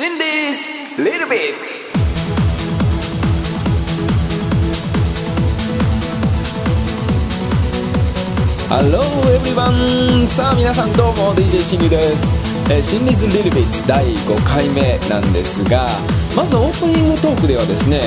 [0.00, 0.64] 心理 s
[0.96, 1.52] little bit.
[8.70, 12.32] ハローエブリワンさあ皆さんどうも DJ 心理です、
[12.72, 15.86] えー、心理's little bits 第5回目なんですが
[16.34, 18.00] まずオープニングトークではですね、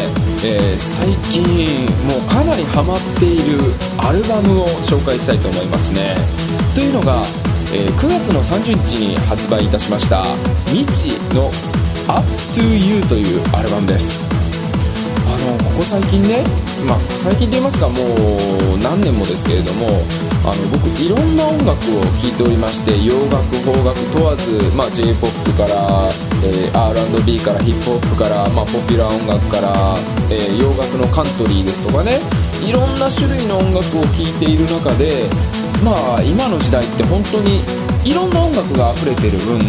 [0.44, 3.60] えー最近もうかなりハマっている
[4.00, 6.16] アルバムを紹介したいと思いますね。
[6.74, 7.22] というのが、
[7.72, 10.24] えー9月の30日に発売いたしました
[10.74, 11.52] 「未知の
[12.08, 12.22] Up
[12.54, 14.20] to You」というアルバムです。
[15.26, 16.44] あのここ最近ね、
[16.86, 19.88] まあ、最近と言いますかもう何年もですけれども
[20.44, 26.12] あの僕いろんな音楽を聴いておりまして洋楽邦楽問わず、まあ、j p o p から、
[26.44, 29.98] えー R&B からヒップホップから、まあ、ポピュラー音楽から、
[30.30, 32.20] えー洋楽のカントリーですとかね
[32.62, 35.30] いろんな種類の音楽を聴いている中で
[35.84, 37.62] まあ今の時代って本当に
[38.04, 39.60] いろんな音楽が溢れてる分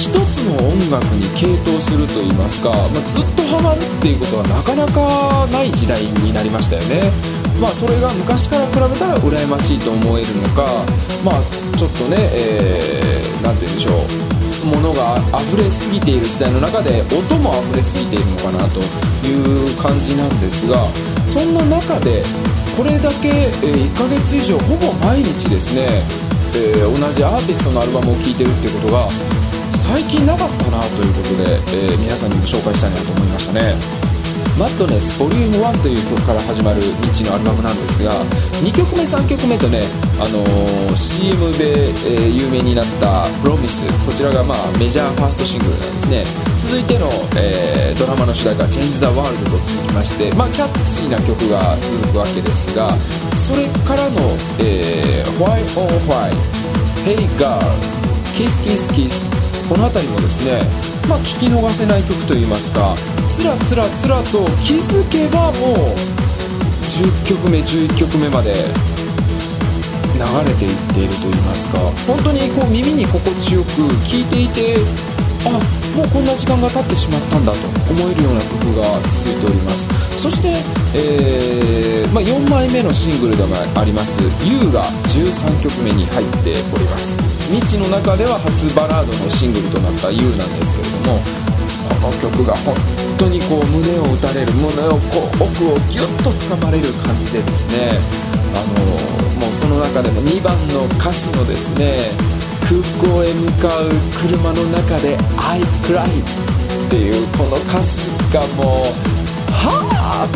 [0.00, 7.12] 一つの音楽に傾倒すると言いますか、まあ、ずっとハマるっていうことはなかなかない時代になりましたよね。
[7.60, 10.64] まあそれが昔から比べたら羨ましいと思えるのか
[11.20, 14.00] まあちょっとねえー、て言うんでしょ
[14.64, 14.72] う。
[14.72, 18.80] ものが溢れすぎている時代の中で音も溢れすぎているのかなと
[19.28, 20.88] いう感じなんですが
[21.26, 22.22] そんな中で
[22.76, 26.02] これだけ、1ヶ月以上ほぼ毎日ですね、
[26.54, 29.08] えー同じアーティストのアルバムを聴いてるってことが
[29.90, 31.58] 最近なかったなということで、
[31.90, 33.74] えー皆さんにも紹介したいなと思いましたね。
[34.56, 38.12] マッドネス Vol.1 という曲から始まる未知のアルバムなんですが
[38.60, 39.80] 2曲目3曲目とね、
[40.20, 46.24] あのー CM で、えー有名になった「Promise」こちらが、まあ、メジャーファーストシングルなんですね。
[46.58, 52.94] 続いての、えードラマの主題歌「Change the World」と続きまして、まあ、キャッチーな曲が続くわけですが
[53.36, 56.30] それからの「えー Why on Why」
[57.04, 57.58] 「Hey Girl」
[58.36, 59.30] 「キスキスキス」
[59.68, 60.62] この辺りもですね、
[61.08, 62.96] まあ、聞き逃せない曲といいますか
[63.28, 66.10] つらつらつらと気づけばもう
[66.90, 73.70] 10曲目11曲目まで流れていっているといいますか本当にこう耳に心地よく
[74.04, 74.76] 聴いていて
[75.46, 77.58] あもうこんな時間が経ってしまったんだと
[77.90, 79.88] 思えるような曲が続いております。
[80.18, 80.62] そして、
[80.94, 87.14] えーまあ、4枚目のシングルでもあります「You」が13曲目に入っております。
[87.50, 91.20] 未知の中では初バラードのシングルとなった「You」なんですけれども
[91.88, 92.76] この曲が本
[93.18, 97.98] 当にこう胸を打たれる胸をこう奥をギュッとつかまれる感じでですね
[98.54, 102.12] あのもうその中でも2番の歌詞のですね
[102.70, 103.90] 空港へ向かう
[104.22, 106.06] 車の中で「I cry」
[106.86, 108.86] っていうこの歌詞がも
[109.48, 110.28] うはあ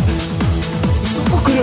[1.01, 1.63] そこ来る。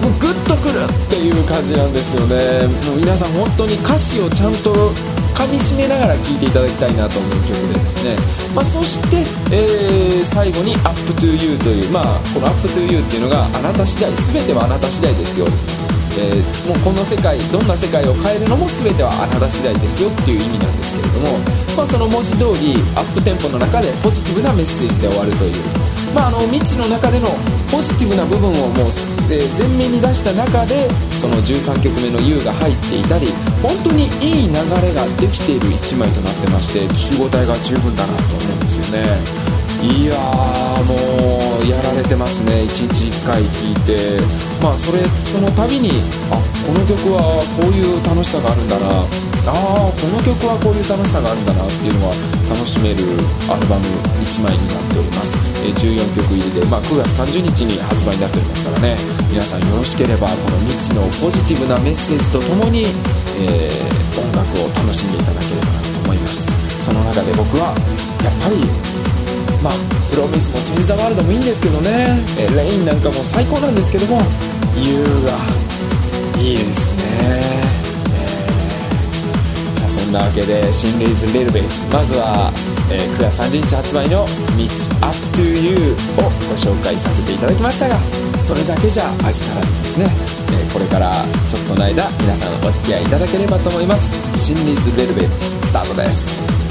[0.00, 2.68] もうグッとくるっていう感じなんですよね。
[2.86, 4.92] もう皆さん本当に歌詞をちゃんと
[5.34, 8.16] 噛みしめながら聴いていただきたいなと思う曲でですね、
[8.54, 15.46] まあ、そして、えー最後に「Up to You」という、まあ、この「Up to You」っていうのがあなた次第全てはあなた次第ですよ。
[16.18, 21.38] えーもうこの世界どんな世界を変えるのも全てはあなた次第ですよっていう意味なんですけれども、
[21.76, 25.56] まあ、その文字通りアップテンポの中でポジティブなメッセージで終わるという、
[26.14, 27.28] まあ、あの未知の中での
[27.70, 33.28] ポジティブな部分をもうす、えー前面に出した中でその13曲目の「U」が入っていたり
[33.62, 39.52] 本当にいい流れができている1枚となってまして聞き応えが十分だなと思うんですよね。
[39.82, 40.14] いや
[40.86, 42.64] もうやられてますね。
[42.64, 44.20] 1日1回聴いて。
[44.62, 49.04] まあそれその度にあこの曲はこういう楽しさがあるんだな。
[49.42, 52.14] ああこの曲はこういう楽しさがあるんだなっていうのは
[52.46, 53.02] 楽しめる
[53.50, 53.82] アルバム
[54.22, 55.34] 1枚になっております、
[55.66, 58.96] え14曲入りで、まあ、9月30日に発売になっておりますからね。
[59.26, 62.86] 皆さんよろしければこの未知のポジティブなメッセージとともに、
[63.42, 66.84] えー音楽を楽しんでいただければなと思います。
[66.84, 67.72] その中で僕は
[68.22, 68.56] やっぱり
[69.62, 69.74] まあ、
[70.10, 74.20] プロミスもチェンジ・ザ・ワールドもいいんですけどね、えレインなんかも最高なんですけども。
[74.76, 75.38] You が
[76.40, 77.02] いいですね、
[78.16, 82.52] えーさあそんなわけで「新レイズ・ベルベット」まずは、
[82.90, 84.26] えー9月30日発売の
[84.56, 88.00] 「道 Up to You」をご紹介させていただきましたが
[88.40, 90.06] それだけじゃ飽き足らずですね、
[90.50, 95.36] えーこれからちょっとの間皆さんお付き合いいただければと思います「新レイズ・ベルベット」
[95.66, 96.61] スタートです。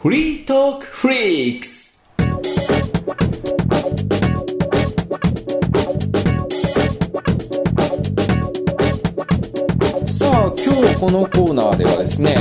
[0.00, 1.98] フリートークフリークス
[10.06, 12.36] さあ今日このコーナーではですね、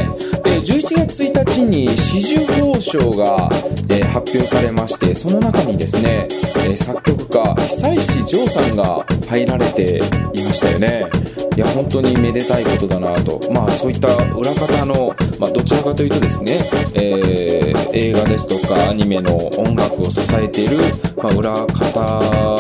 [0.46, 3.50] えー11月1日に紫綬褒章が、
[3.90, 6.28] え発表されましてその中にですね、
[6.68, 9.98] え作曲家久石譲さんが入られて
[10.34, 11.10] いましたよね。
[11.56, 13.42] いや本当にめでたいことだなと。
[13.52, 16.60] まあそういった裏方の、まあ、どちらかというとですね、
[16.96, 20.78] えー、映画ですとかアニメの音楽を支えている、
[21.22, 22.58] まあ、裏方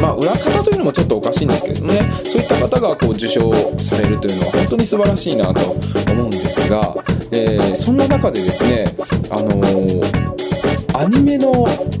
[0.00, 5.70] まあ、裏方というのもちょっとおかしいんですけどもねそういった方がこう受賞されるというのは本当に素晴らしいなと
[6.12, 6.94] 思うんですが、
[7.32, 8.84] えー、そんな中でですね、
[9.30, 11.52] あのー、アニメの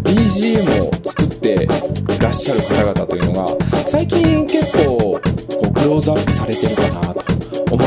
[0.04, 1.66] BGM を作って
[2.20, 7.27] らっしゃる方々というのが最近結構こうクローズアップされてるかなと。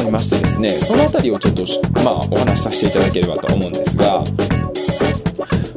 [0.02, 1.64] 思いましてですねその辺りをちょっと、
[2.04, 4.24] まあ、お話しさせていただければと思うんですが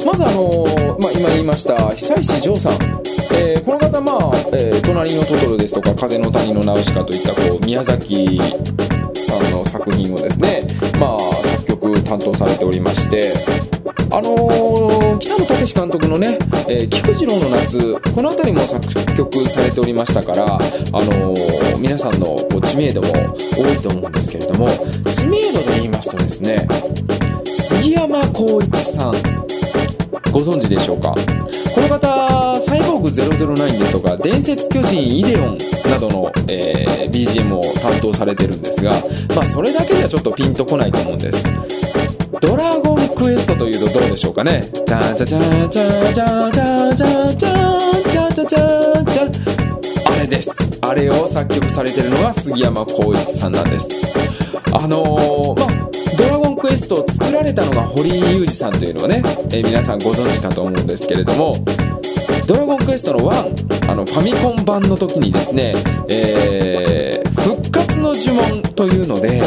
[0.04, 2.72] まずあのー、まあ、今言いました久石譲さん。
[3.32, 8.38] えー、この方、まあえー、隣のトトロですとか、風の谷のナウシカといったこう宮崎
[9.14, 10.66] さんの作品をですね、
[11.00, 13.32] まあ、作曲担当されておりまして、
[14.10, 18.86] あのー、北野武監督のね、えー、菊次郎の夏、この辺りも作
[19.16, 23.08] 曲されておりましたから、あのー、皆さんのこう知名度も
[23.56, 24.68] 多いと思うんですけれども、
[25.10, 26.66] 知名度で言いますとですね、
[27.44, 29.12] 杉山浩一さん、
[30.32, 31.14] ご存知でしょうか？
[31.74, 35.58] この方、サイボーグ009ですとか、伝説巨人イデオン
[35.90, 38.92] などの、えー、BGM を担当されてるんですが、
[39.34, 41.44] まあそれだけじゃちょっとピンとこないと思うんです。
[42.44, 44.68] ドラゴンクエストというとどうでしょうかね。
[44.86, 47.70] じゃじゃじゃじゃじゃじゃじゃじゃ
[48.10, 49.22] じゃじゃじゃじゃ
[50.12, 53.88] あれですあれを作曲されてるのが杉山浩一さんなんです
[54.74, 61.54] あのー、まあドラゴンクエストを作られたのが堀井雄二さんというのはね、えー、皆さんご存知かと思うんですけれども
[62.46, 65.72] ドラゴンクエストの1あのファミコン版の時にですね、
[66.10, 69.40] えー、復活の呪文というので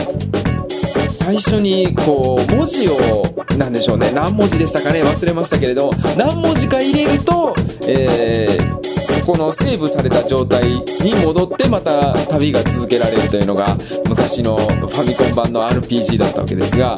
[1.12, 3.24] 最初にこう文字を
[3.58, 7.56] 何でしょうね何文字でしたかね忘れましたけれど何文字か入れると、
[7.88, 13.78] えー、そこのセーブされた状態に戻ってまた旅が続けられるというのが
[14.08, 16.96] 昔のファミコン版の RPG だったわけですが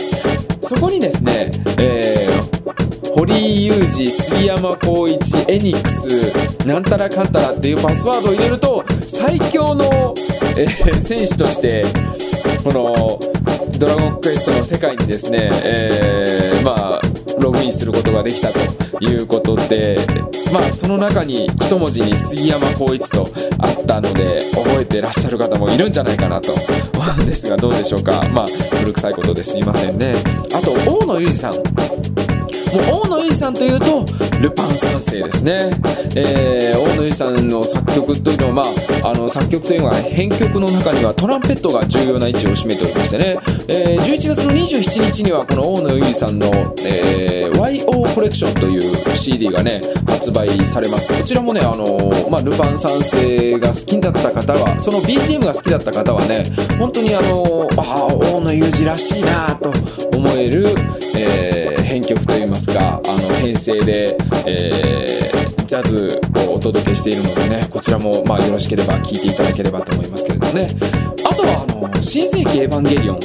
[0.61, 10.13] そこにですね、えー、堀井雄二杉山浩一エニックスなんたらかんたらっていうパスワードを入れると最強の、
[10.57, 11.85] えー、戦士として
[12.63, 13.29] この
[13.80, 17.02] ドラゴンクエストの世界にですね、えー、まあ
[17.40, 18.60] ログインすることができたと
[19.00, 19.98] いうことで
[20.52, 26.62] まあその中に一文字に杉山浩一とあったので覚えてらっしゃる方もいるんじゃないかなと思
[27.20, 28.22] うんですがどうでしょうか。
[28.34, 28.46] まあ
[28.76, 30.14] 古臭いことですいませんね。
[30.54, 32.19] あと大野裕二さん。
[32.74, 34.06] もう大野由依さんというと
[34.39, 35.71] ルパン三世ですね、
[36.16, 38.63] えー、大野由依さんの作曲というのは、ま
[39.04, 43.38] あ、あの作曲というのは編曲の中にはトランペットが重要な位置を占めておりましてね、
[43.68, 46.48] えー、11月の27日にはこの大野由依さんの、
[46.86, 51.16] えー、YO コレクションという CD がね発売されます。
[51.18, 56.44] こちらもねあの、まあ、ルパン三世が好きだった方はその BGM が好きだった方はね
[56.77, 59.74] 本当にあのああ大野裕二らしいなと
[60.16, 60.68] 思える、
[61.16, 64.16] えー、編曲といいますかあの編成で、
[64.48, 70.68] えー、ジャズをお届けしているのでねこちらもまあよろしければ聴いていただければと思いますけれどもね。
[71.30, 73.19] あとはあの新世紀エヴァンゲリオン。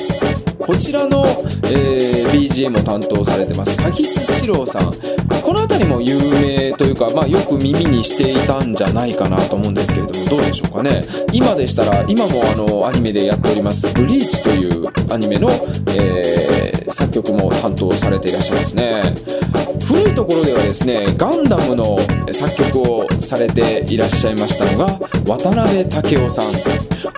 [0.59, 1.25] こちらの、
[1.65, 4.93] えー、BGM を担当されてますサギスシローさん。
[5.43, 11.05] この辺りも有名というか、まあ、よく耳にしていたんじゃないかなと思うんですけれどもどうでしょうかね。
[11.33, 15.51] 今でしたら今もあのアニメでやっております「ブリーチ」というアニメの、
[15.97, 19.03] えー、作曲も担当されていらっしゃいますね。
[19.87, 21.99] 古いところではですねガンダムの
[22.31, 26.45] 作曲をされていらっしゃいましたのが渡辺武雄さん。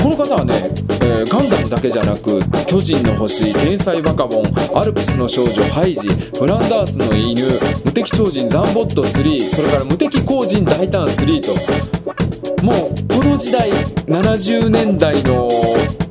[0.06, 0.54] この方はね、
[1.02, 4.44] えー、ガンダムだけじゃなく「巨人の星」「天才バカボン」
[4.74, 6.08] 「アルプスの少女ハイジ」
[6.38, 7.42] 「フランダースの犬」
[7.84, 11.95] 「無敵超人ザンボット3」それから「無敵超人大胆3」と
[12.66, 13.70] もうこの時代
[14.06, 15.48] 70年代の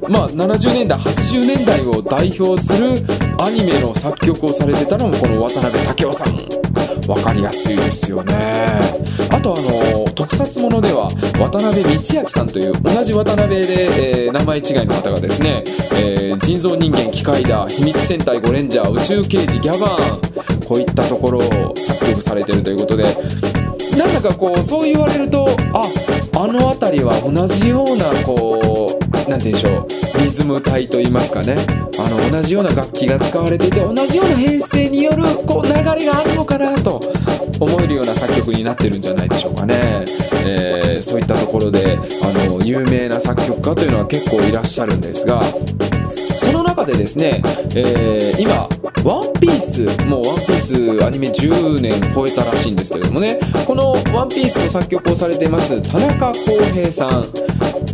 [0.08, 2.94] まあ70年代80年代を代表する
[3.38, 6.66] アニメの作曲をされてたのもこの渡辺武雄さん。
[7.08, 8.34] 分かりやすいですよね。
[9.30, 23.04] あとあの特撮ものでは渡辺道明さんという同じ渡辺で、えー、名前違いの方がですね、えー、人造人間機械だ秘密戦隊ゴレンジャー宇宙刑事ギャバーンこういったところを作曲されてるということで
[23.98, 25.86] なんだかこうそう言われるとあ
[26.38, 29.88] あの辺りは同じようなこう何て言うんでしょ
[30.20, 31.86] うリズム体といいますかね。
[31.98, 37.02] あの同じような楽器が使われていて同じような編成によるこう流れがあるのかなと
[37.60, 39.76] 思えるような作曲になってるんじゃないでしょうかね、
[40.46, 47.42] えー、そういったところであの有名な作曲家というのは結構いらっしゃるんですがその中でですね、
[47.76, 48.68] えー、今
[49.06, 53.40] ワンピースもうワンピースアニメ10年超えたらしいんですけれどもね。
[53.68, 57.24] このワンピースの作曲をされています田中康平さん。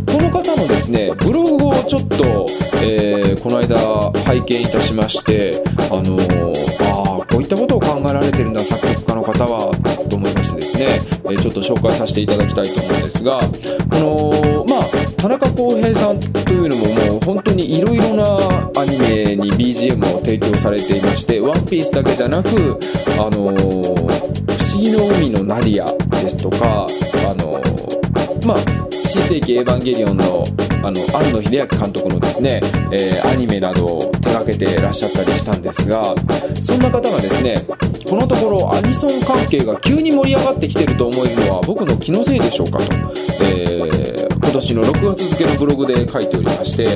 [0.06, 2.46] この方のですねブログをちょっと、
[2.82, 3.76] えー、この間
[4.24, 9.74] 拝見いたしましてあのー、ああこういったことを考えられてるんだ作曲家の方は
[10.08, 10.84] と思いましてですね、
[11.24, 13.44] えー、ちょっと紹介させていただきたいと思うんですがこ
[13.98, 18.24] のまあ田中康平さんというのももう本当にいろいろな
[18.76, 22.48] アニメに BGM を提供されていまして「ワンピースだけじゃなく
[23.20, 26.88] あのー、不思議の海のナディアですとか
[27.30, 28.58] あのー、まあ
[29.06, 30.44] 新世紀エヴァンゲリオンの
[30.82, 32.60] あの庵野秀明監督のですね、
[32.90, 36.16] えー、アニメなどを手掛けてらっしゃったりしたんですが
[36.60, 37.64] そんな方がですね
[38.10, 42.84] このところアニソン関係が急に盛り上がってきてると思えるのは僕の気のせいでしょうかと、
[43.44, 44.11] えー、
[44.52, 46.88] 年の6月付のブログで書いておりまして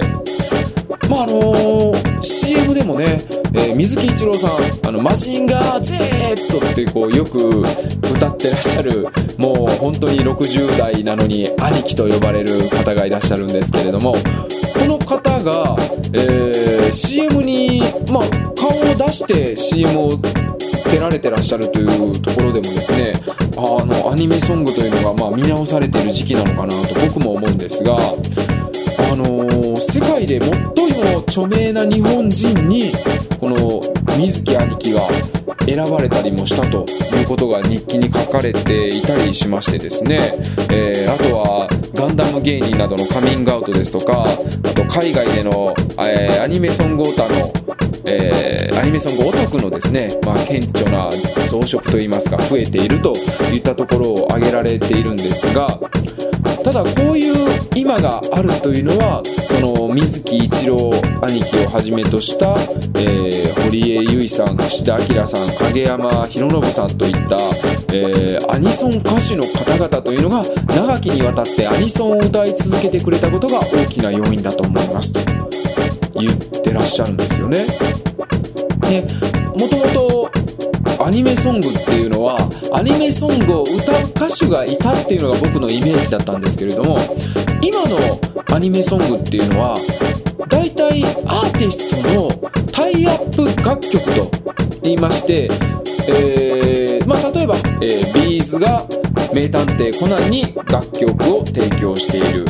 [1.09, 3.21] まああのー、CM でもね、
[3.55, 9.07] えー、水木一郎さん、あの、マジンガー Z ってこうよく歌ってらっしゃる、
[9.39, 14.19] もう本当に60代なのに兄貴と呼ばれる方がいらっしゃるんですけれども、こ
[14.85, 15.77] の方が、
[16.13, 17.83] えー、CM に、
[18.13, 18.23] まあ、
[18.57, 20.11] 顔を出して CM を
[20.91, 23.15] 出られてらっしゃるというところでもですね
[23.57, 30.53] あのアニメソングというのがまあ見直されている時期なのかなと僕も思うんですがあのー、世界で最
[31.13, 32.93] も著名な日本人に
[33.39, 33.81] この
[34.19, 35.01] 水木兄貴が
[35.67, 40.33] 選ばれたりもしたということが日記に書かれていたりしましてですね、
[40.73, 47.66] えー、あとはガンダム芸人などのカミングアウトですとかあと海外での、えー、アニメソングオータの
[48.09, 51.11] えー、アニメソングオタクのですね、まあ、顕著な
[51.49, 53.13] 増殖といいますか増えていると
[53.53, 55.79] いったところを挙げられているんですが
[56.63, 57.35] ただこういう
[57.77, 60.91] 今があるというのはその水木一郎
[61.23, 62.57] 兄貴をはじめとした、
[62.99, 67.37] えー、堀江由衣さん串田明さん影山博信さんといった、
[67.95, 70.43] えー、アニソン歌手の方々というのが
[70.75, 75.36] 長きにわたってアニソンを歌い続けてくれたことが大きな要因だと思いますと。
[76.21, 77.65] 言ってらっしゃるんですよね。
[78.89, 79.03] で
[79.59, 80.31] もともと
[81.05, 82.39] アニメソングっていうのは
[82.73, 86.99] アニメソングを歌う歌手がいたっていうのが僕のイメージだったんですけれども
[87.61, 87.97] 今の
[88.55, 89.77] アニメソングっていうのは
[90.49, 92.31] 大体アーティストの
[92.73, 94.31] タイアップ楽曲と
[94.83, 95.49] 言いまして、
[96.09, 98.87] えー、まあ、例えば、えー、ビーズが
[99.33, 102.47] 名探偵コナンに楽曲を提供している、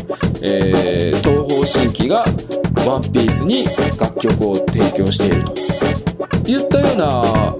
[0.49, 2.25] えー、東方神起が
[2.87, 3.65] ワンピースに
[3.99, 5.55] 楽曲を提供していると。
[6.47, 7.57] いったような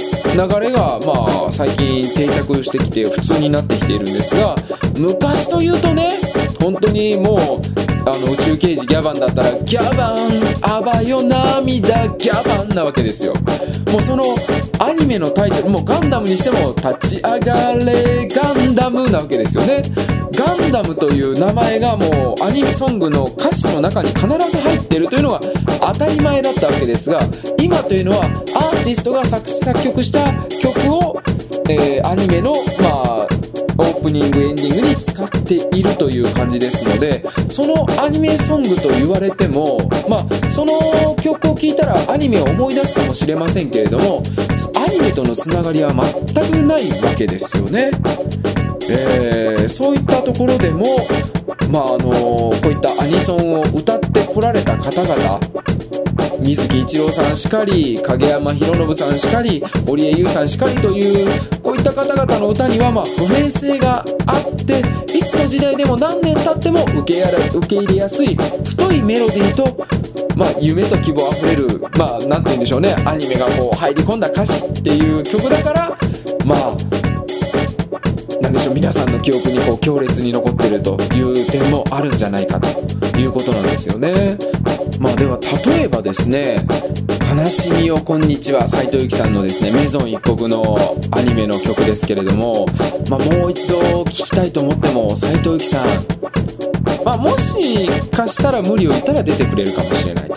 [0.47, 4.55] 流れがまあ最近定着してきて普通になってきているんですが
[4.97, 6.11] 昔というとね
[6.61, 7.39] 本当にもう
[8.09, 10.17] あの宇宙刑事ギャバンだったらギャバン
[10.63, 13.35] あばよ涙ギャバンなわけですよ。
[13.93, 14.23] もうその
[14.79, 19.83] アニメのタイトルもうガンダムにしても立ち上がれガンダムなわけですよね。
[20.37, 25.41] ガンダムという名前がもうアニメソングの歌詞の中に必ず入ってるというのが
[25.81, 27.21] 当たり前だったわけですが
[27.59, 31.23] 今というのはアーティストが作詞作曲した曲を、
[31.71, 32.89] えー、アニメのま
[33.23, 33.29] あ
[33.79, 39.79] オープニングエンディングに使っているという感じですのでそのアニメソングと言われても
[40.09, 40.73] まあその
[41.23, 44.23] 曲を聴いたらアニメを思い出すかもしれませんけれども
[44.87, 47.91] アニメとのつながりは全くないわけですよね。
[48.91, 50.85] えー、そういったところでも、
[51.71, 55.41] まああのこういったアニソンを歌ってこられた方々
[56.41, 64.81] 水木一郎さんしかり影山博信さんしかり堀江優さんしかりというこういった方々の歌にはまあ普遍性があって
[65.17, 69.87] いつの時代でも何年経っても受けや受け入れやすい太いメロディーと
[70.37, 75.99] まあ、夢と希望あふれる、まあ、なんて言うんでしょうね、アニメがこう入り込んだ歌詞っていう曲だから、
[76.45, 76.77] まあ、
[78.57, 84.39] でしょう皆さんの記憶にこう強烈に残ってるという点もあるんじゃないかということなんですよね。
[84.99, 86.67] まあでは例えばですね
[87.37, 90.79] 「悲しみをこんにちは」斎藤由貴さんのですねメゾン一国の
[91.11, 92.67] アニメの曲ですけれども、
[93.11, 95.87] まあ、もう一度聴きたいと思っても斎藤由貴さん、
[97.05, 100.37] まあ、もしかしたら無理を言ったら出てくれるかもしれないと。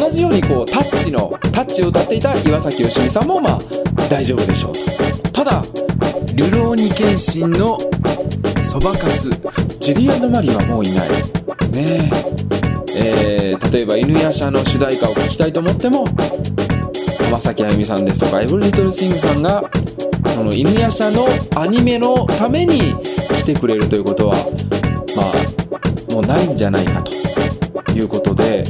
[0.00, 3.60] 同じようにこうタッチのタッチを歌っていた岩崎良美さんもまあ
[4.10, 5.64] 大丈夫でしょうとただ
[6.34, 7.78] 「流浪に剣心」の
[8.62, 9.30] そばかす。
[9.80, 11.08] ジュディマリはもういない。
[11.70, 12.34] ねえ。
[13.56, 16.06] ー、例えば犬夜叉の主題歌を聴きたいと思っても
[17.24, 19.62] 浜崎あゆみさんですとかエブリリトルシングさんが
[20.36, 21.26] この犬夜叉の
[21.60, 22.94] アニメのために
[23.38, 24.36] 来てくれるということは
[25.16, 25.22] ま
[26.10, 28.64] あもうないんじゃないかということで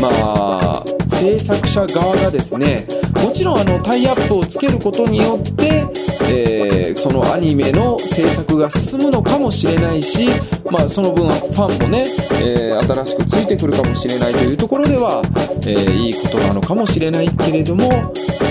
[0.00, 2.86] まあ制作者側がですね
[3.22, 5.86] もちろんあのタイアップをつけることによって、
[6.34, 10.28] えー、そのアニメの制作が進むのかもしれないし
[10.70, 12.04] まあ、その分ファンもね、
[12.42, 15.22] えー、新しくついてくるかもしれないというところでは、
[15.60, 17.88] えー、いいことなのかもしれないけれども、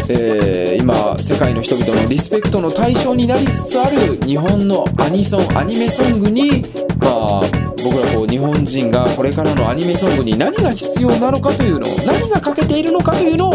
[0.08, 6.64] え、今世界の人々のリスペクトの対象になりつつある日本のアニソンアニメソングに
[7.00, 7.42] まあ
[7.84, 13.52] 僕らこう日本人がこれからのアニメソングに何が必要なのかというのを何が欠けているのかというのを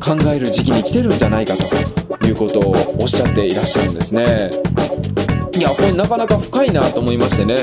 [0.00, 1.97] 考える時期に来てるんじゃないかと。
[2.28, 4.50] いうことをおっしゃっていらっしゃるんですね。
[5.56, 7.56] いやこれなかなか深いなと思いましてね。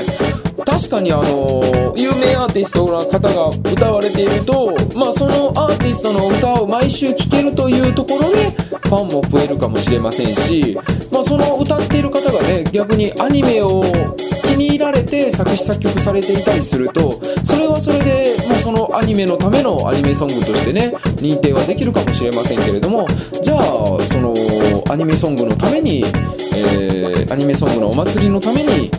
[0.66, 10.76] 確かにあの有名アーティストの方が歌われていると、まあ、そのアーティストの歌を毎週聴けるというところでファンも増えるかもしれませんし、
[11.10, 13.82] まあ、その歌っている方がね逆にアニメを
[14.56, 23.06] に入られて作詞作曲されていたりするとそれはそれでもうそのアニメのためのアニメソングとしてね認定はできるかもしれませんけれども
[23.42, 23.60] じゃあ
[24.02, 24.34] その
[24.90, 26.02] アニメソングのために、
[26.54, 28.90] えー、アニメソングのお祭りのために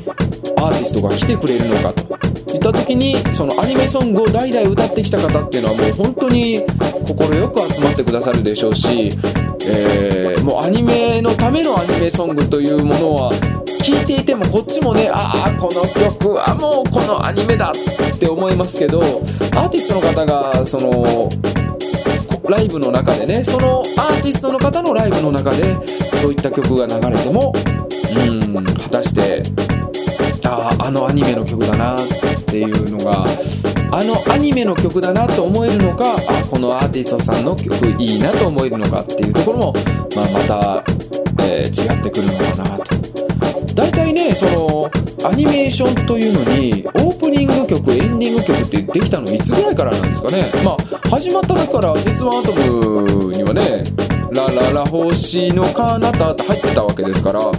[0.58, 2.18] アーティストが来てくれるのかと。
[2.54, 6.64] いった時にそのアニメソングを代々歌ってきた方っていうのはもう本当に
[7.06, 9.10] 快く集まってくださるでしょうし、
[9.70, 21.30] えー、もうアニメのためのアニメソングというものは聴いていてもこっちもねああこの曲はもうこのアニメだって思いますけどアーティストの方がその
[22.50, 27.54] ライブの中でねそのアーティストの方のライブの中でそういった曲が流れても
[28.16, 29.44] うん果たして
[30.48, 32.00] あああのアニメの曲だなっ
[32.46, 33.26] ていうのが
[33.92, 39.74] あのアニメの曲だなと思えるのかあこのアーティストさんの曲いいなと思えるのかっていうところも、
[40.16, 40.84] まあ、また、
[41.44, 42.97] えー、違ってくるのかなと。
[43.78, 44.90] 大体ねその
[45.24, 50.46] アニメーションというのにオープニング曲エンディング曲ってできたのいつぐらいからなんですかね。
[50.66, 50.78] まあ
[51.10, 53.84] 始まった時から「鉄腕アトム」にはね
[54.34, 57.54] 「ラララ星の彼方」って入ってたわけですからまあ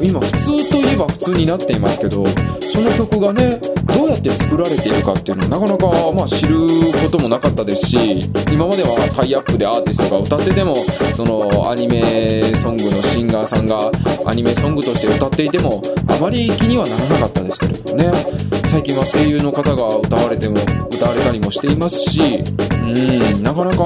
[0.00, 3.60] 今普通といえば普通になっていますけどその曲がね
[3.94, 6.66] どうやって作られているかっていうのはなかなかまあ知る
[7.02, 8.20] こともなかったですし
[8.50, 10.74] 今まではタイアップでアーティストが歌ってても
[11.14, 13.90] そのアニメソングのシンガーさんが
[14.26, 18.50] アニメソングとして歌っていてもあまり気にはならなかったですけれどもね。
[18.70, 20.54] 最近は声優の方が歌われても
[20.92, 23.78] 歌われたりもしていますしうんなかなか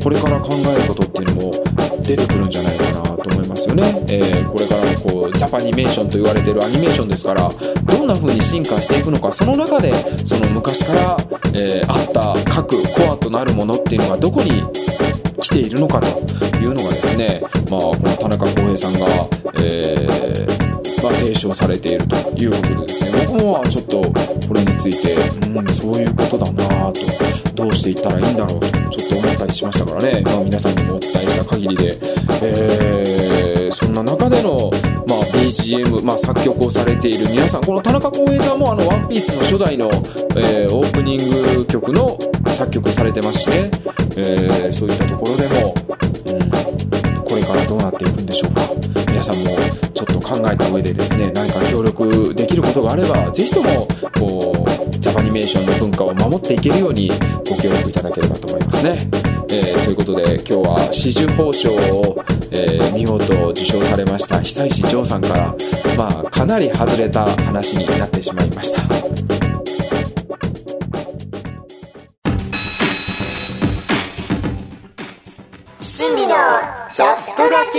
[0.00, 1.52] これから考えることっていうのも
[2.02, 3.11] 出てくるんじゃないかな。
[3.62, 7.48] ですよね、えー、これからのこうジャパニメーションと言われてるアニメーションですから
[7.84, 9.92] どんな風に進化していくのかその中で
[10.24, 11.16] その昔から、
[11.54, 14.62] えー、あった各コアとなるものっていうのがどこに
[15.40, 16.06] 来ているのかと
[16.58, 19.06] いうのがですね、まあ、この田中康平さんが、
[19.60, 20.61] えー、
[21.02, 23.26] まあ、提唱されているということでですね。
[23.26, 24.00] 僕もちょっと
[24.48, 25.14] これについて
[25.48, 27.00] うんそういうことだなと
[27.54, 31.98] どうしていったらいいんだろうとちょっと思ったりしましたからね、まあ、皆さんにもお伝えした限りで、
[32.42, 34.70] えー、そんな中での、
[35.08, 37.64] まあ、BGM、まあ、作曲をされている皆さん。
[37.64, 39.90] この田中康平さんもあの「ワンピースの初代の、
[40.36, 43.70] えー、オープニング曲の作曲されてますしね、
[44.16, 45.74] えー、そういったところでも、
[46.26, 47.01] うん、
[47.46, 48.60] これからどうなっていくんでしょうか
[49.08, 49.50] 皆さんも
[49.94, 57.10] ちょっと考えた上でですね何か協力できることがあれば是非ともこうジャパニメーションの文化を守っていけるように
[57.48, 58.98] ご協力いただければと思いますね。
[59.50, 65.54] えー、ということで今日は紫綬褒章を、えー、見事受賞されました久石譲さんから、
[65.96, 68.82] まあ、かなり外れた話になってしまいました。
[75.78, 76.34] 心理の
[77.42, 77.78] ちょっとだけ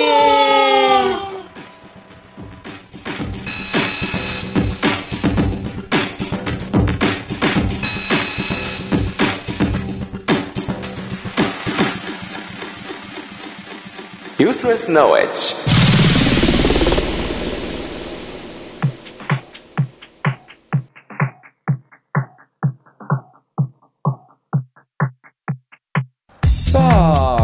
[14.37, 15.62] ユースレスノウェッジ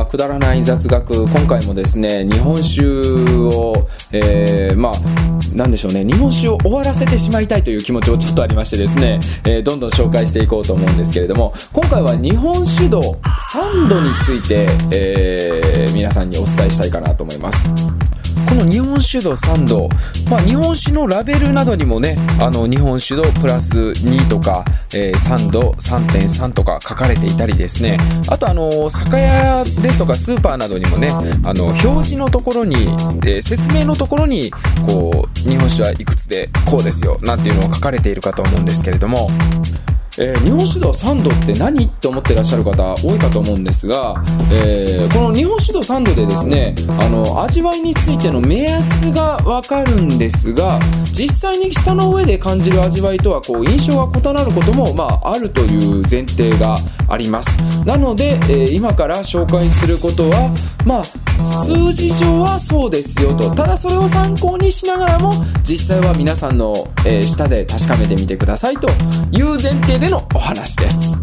[0.09, 12.99] くだらない雑学今回もですね日本酒を、えー、まあなんでしょうね日本酒を終わらせてしまいたいという気持ちもちょっとありましてですね、えー、どんどん紹介していこうと思うんですけれども今回は日本酒度
[13.53, 17.69] 3度について、えー、皆さんにお伝えしたいかなと思います。
[18.63, 19.89] の日本酒度3度、
[20.29, 27.97] まあ、日本酒のラベルなどにもねあの日本酒度プラス2とか、えー、3度3.3とか書かれていたりですね。
[28.27, 31.09] あとあの酒屋ですとかスーパーなどにもね
[31.43, 32.75] あの表示のところに、
[33.25, 34.51] えー、説明のところに
[34.85, 39.29] こう日本酒はいくつでこうですよなんていうのが書かれているかと思うんですけれども。
[40.21, 50.79] えー、日本酒道3度って何って思ってらっしゃる方多いかと思うんですが、えー、この日本酒道3度でですねあの味わいについての目安がわかるんですが
[51.13, 56.77] 実際に舌の上で感じる味わいとはこう印象が異なることも、まあ、あるという前提が
[57.07, 57.57] あります。
[57.85, 60.49] なので、えー、今から紹介することは
[60.85, 63.53] まあ数字上はそうですよと。
[63.55, 66.73] ただそれを参考にしながらも実際は皆さんの、
[67.05, 68.89] えー、舌で確かめてみてくださいと
[69.31, 71.17] いう前提でのお話です。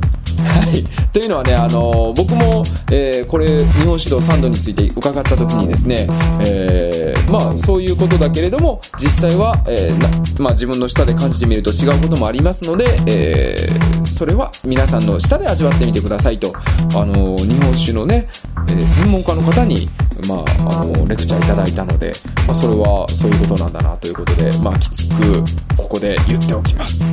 [0.46, 6.06] はい、というのはね、あの僕も、えー、これ日本指導3度について伺った時にですね、
[6.40, 13.68] えー、まあ、そういうことだけれども実際は、えー、まあ、自分の舌で感じてみると違うこともありますので、え
[14.04, 16.52] それは皆さんの舌で味わってみてくださいと、
[16.94, 18.28] あの日本酒のね、
[18.68, 19.88] え専門家の方に、
[20.28, 22.12] まあ、あのレクチャーいただいたので、
[22.46, 25.44] まあ、それはそういうことなんだなということで、まあ、きつく
[25.76, 27.11] ここで言っておきます。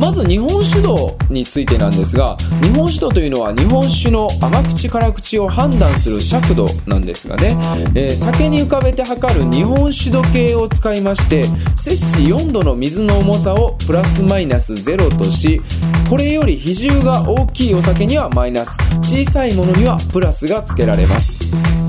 [0.00, 7.56] まず日本酒度についてなんですが日本酒度というのは日本酒の甘口辛口を判断する尺度なんですがね、
[7.94, 11.44] えー、酒に浮かべて測る日本酒度計を使いまして
[11.76, 15.60] 摂氏4度の水の重さをプラスマイナス0とし
[16.08, 21.85] これより比重が大きいお酒にはマイナス小さいものにはプラスが付けられます。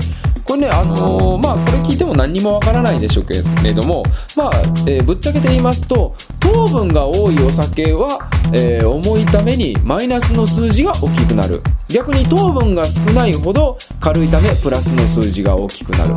[0.48, 4.02] これね、あのー、まあ、これ聞いても何にもわからないでしょうけれども、
[4.34, 4.52] まあ、
[4.86, 11.62] えー、ぶっちゃけて言いますと、糖分が多いお酒は、えー、重いためにマイナスの数字が大きくなる。
[11.88, 16.14] 逆に糖分が少ないほど軽いためプラスの数字が大きくなる。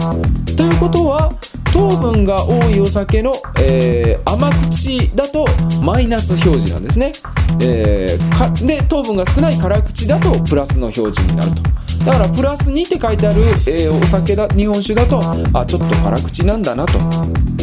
[0.56, 1.34] ということは、
[1.74, 5.46] 糖分が多いお酒の、えー、甘口だと
[5.82, 7.12] マイナス表示なんですね。
[7.60, 11.81] えー、で、糖分が少ない辛口だとプラスの表示になると。
[12.06, 15.20] だからプラス2って書いてある、えー、お酒だ日本酒だと
[15.54, 16.98] あちょっと辛口なんだなと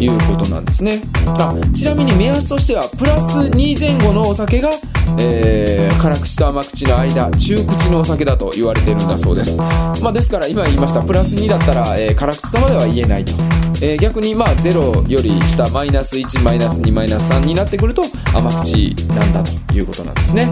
[0.00, 1.02] いうことなんですね。
[1.26, 4.70] あちなみに目安としてはプラス2前後のお酒が、
[5.18, 13.32] えー、辛口と甘口の間中口のお酒だと言われてるんだそうです、まあ、ですから今言いましたプラス2だったら、えー、辛口とまでは言えないと、
[13.80, 18.02] えー、逆にまあ0より下マイナス1マイナス2マイナス3になってくると
[18.34, 20.48] 甘口なんだということなんですね。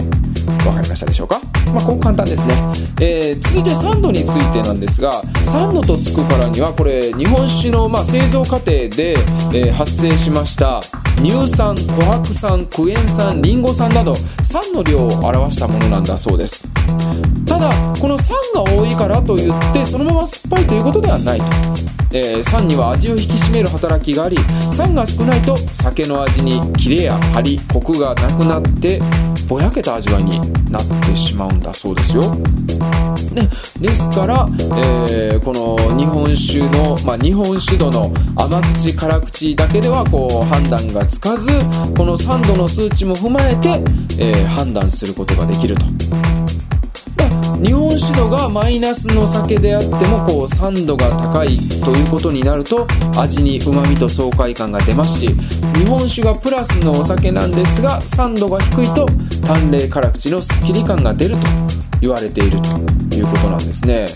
[0.65, 1.41] わかりましたでしょうか？
[1.75, 2.55] まあ、こう簡単ですね、
[3.01, 9.17] えー、続いて酸度についてなんですが酸度とつくからにはこれ日本酒のま製造過程で、
[9.53, 10.81] え、発生しました
[11.17, 16.76] 乳酸琥珀酸クエン酸リンゴ酸など酸の量を表したものなんだそうです。
[17.47, 17.71] ただ
[18.01, 21.45] この酸が多いからといってそのまま酸っぱいということではないと
[22.13, 24.37] えー、酸には味を引き締める働きがあり
[24.71, 29.01] 酸が少ないと酒の味にキレや張りコクがなくなって
[29.49, 32.35] ぼやけた味わいになってしまうんだそうですよ。
[33.33, 33.49] ね、
[33.81, 41.51] ですから、えー、この日本酒の、まあ、日本酒度の甘口辛口だけではこう判断がつかず
[41.97, 43.69] この3度の数値も踏まえて、
[44.19, 46.26] えー、判断することができると。
[47.67, 51.49] 日本酒度がマイナスの酒であってもこう酸度が高い
[51.85, 52.87] ということになると
[53.19, 55.27] 味にうまみと爽快感が出ますし
[55.75, 59.07] 日本酒がプラスのお酒なんですが酸度が低いと
[59.45, 61.49] 淡麗辛口のすっきり感が出ると
[62.01, 64.07] 言われているということなんですね。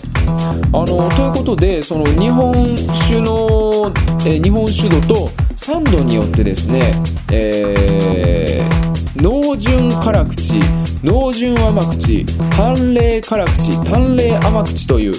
[0.73, 3.91] あのということでその日本酒の、
[4.25, 6.93] え日本酒度と酸度によってですね、
[7.31, 10.59] えー、濃純辛口
[11.03, 15.13] 濃純甘口淡麗辛口淡麗甘口という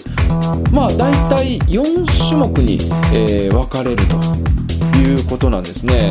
[0.72, 2.78] まあ大体4種目に、
[3.14, 4.16] えー、分かれると
[4.98, 6.11] いうことなんですね。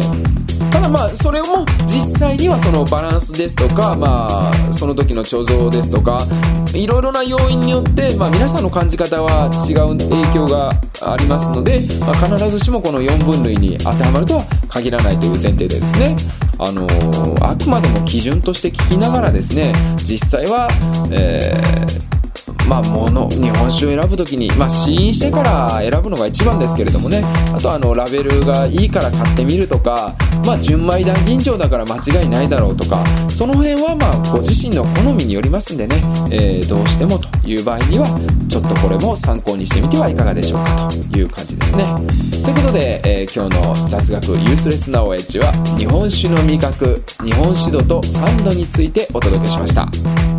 [0.72, 6.26] ただまあそれも実際にはそのバランスですとかまあその時の貯蔵ですとか
[6.74, 16.15] いろいろな要因によって、まあ、皆さんの感じ方は違う影響がありますので、まあ、必ずしもこの4分類に当てはまるとは限らないという前提でですね。
[16.63, 20.69] あのー、あくまでも基準として聞きながらですね実際は、
[21.12, 22.21] えー
[22.72, 27.22] まあ、もの日本酒を選ぶ時に、まあ、試飲してから選ぶのが一番ですけれどもね。
[27.54, 35.98] あとあのラベルがいいから買ってみるとか、まあ、純米大吟醸だから間違いないだろうとかその辺はまあご自身の好みによりますんでね、
[36.32, 38.08] えー、どうしてもという場合には
[38.48, 41.84] ちょっとこれも参考にしてみてはいかがでしょうかという感じですね。
[42.46, 50.31] ということで、えー、今日の雑学ユースレスなおエッジは日本酒の味覚日本酒度と酸度についてお届けしました。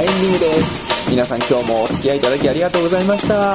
[0.00, 1.08] エンディングです。
[1.08, 3.54] 皆さん今日もお付き合いいただきありがとうございました。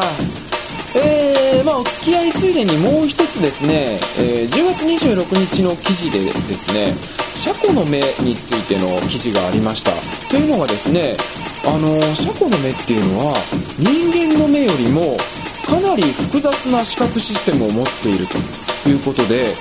[0.96, 6.96] えー、まあお付き合いついでにもう一つですね、えー、10月26日の記事でですね
[7.36, 9.92] 車庫の目についての記事がありました。
[10.30, 11.18] というのがですね
[11.68, 13.34] あのシャコの目っていうのは
[13.78, 15.18] 人間の目よりも
[15.68, 18.26] かなり複雑な視覚システムを持っている
[18.84, 19.52] ということで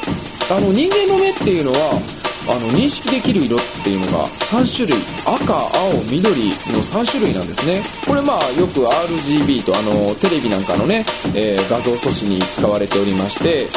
[0.48, 2.17] あの人間の目っていうのは
[2.48, 4.96] あの認識できる色っていうのが3種類。
[5.24, 7.80] 赤青緑の3種類なんですね。
[8.06, 13.68] これまあよく RGB とあのテレビなんかのね、えー、画像素子に使われておりまして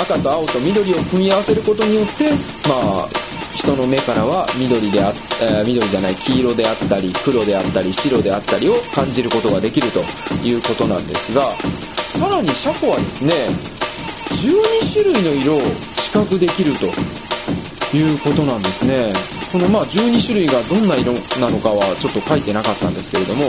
[0.00, 2.30] 赤と青と緑を組み合わせることによって
[2.66, 3.08] まあ
[3.54, 10.00] 人の目からは緑であ、えー、緑じゃない黄色であったり黒であったり白であったりを感じることができると
[10.46, 13.32] いうことなんですがさらに車庫はですね
[14.42, 15.60] 12種類の色を
[15.96, 17.17] 知覚できると。
[17.96, 19.12] いうことなんですね。
[19.50, 23.48] このまあ12種類がどんな色なのかはちょっと書いてなかったんですけれども。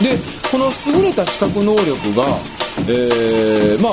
[0.00, 0.16] で
[0.50, 2.24] この優れた視覚能力が、
[2.88, 3.92] えー、まあ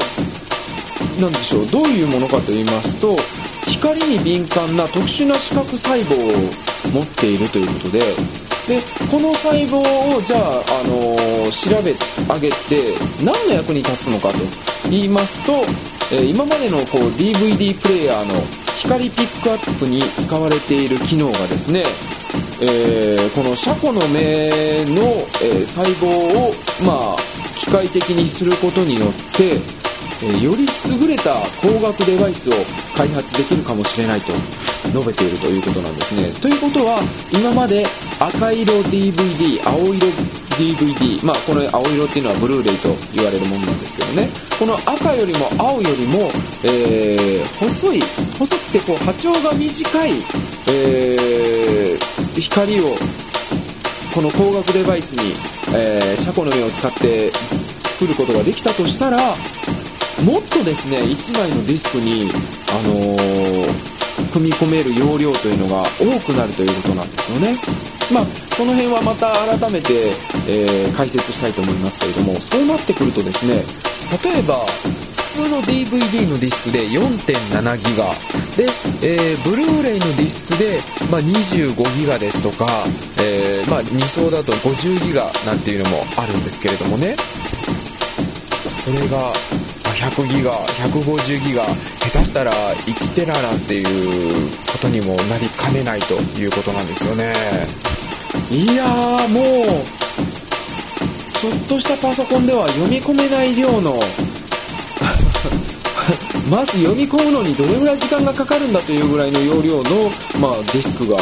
[1.19, 1.67] 何でしょう。
[1.67, 3.15] どういうものかと言いますと
[3.67, 7.99] 光に敏感な特殊な視覚細胞を持っているということで。
[8.67, 8.77] で
[9.10, 9.80] この細胞
[10.15, 12.93] をじゃあ、あのー、調べ上げて
[13.25, 14.38] 何の役に立つのかと
[14.89, 15.51] 言いますと、
[16.15, 21.83] えー、今までのこう DVD プレーヤーの光ピックアップに使われている機能がですね、
[22.61, 24.49] えー、この車庫の目
[24.89, 26.51] の、え細胞を、
[26.83, 27.17] まあ、
[27.55, 29.61] 機械的にすることによって
[30.23, 32.53] えより優れた光学デバイスを
[32.97, 34.33] 開発できるかもしれないと
[34.93, 36.31] 述べているということなんですね。
[36.41, 36.99] ということは
[37.33, 37.85] 今まで
[38.19, 44.29] 赤色 DVD 青色 DVD まあこの青色っていうのはブルーレイと言われるものなんですけどね。
[44.59, 46.29] この赤よりも青よりも、
[46.63, 48.01] えー、細い
[48.37, 50.11] 細くてこう波長が短い、
[50.69, 52.85] えー、光を
[54.13, 55.33] この光学デバイスに、
[55.73, 57.29] えー、車庫の目を使って
[57.97, 62.29] 作ることができたとしたらもっとですね1枚のディスクに、
[62.69, 64.00] あのー、
[64.34, 67.91] 組み込める容量というのが多くなるということなんですよね。
[68.12, 70.12] まあ、その辺はまた改めて、
[70.47, 73.63] えー、解説したいと思いますけれどもそうなってくるとですね
[74.19, 74.55] 例えば
[75.31, 78.03] 普通の DVD のディスクで4.7ギガ
[78.60, 78.67] で、
[79.07, 80.75] えー、ブルーレイのディスクで、
[81.10, 82.67] まあ、25ギガですとか、
[83.23, 89.31] えー、まあ、2層だと50ギガなんていうのもあるんですけれどもねそれが
[89.93, 91.75] 100ギガ150ギガ下
[92.19, 93.86] 手したら1テラなんていう
[94.71, 97.34] ことにもなりかねないということなんですよね。
[98.49, 99.43] いやーもう
[101.41, 103.95] ちょっとしたパソコンでは読み込めない量の
[106.49, 111.17] まず読み込むのにどれぐらい時間がかかるんだというぐらいの容量の、まあ、ディスクが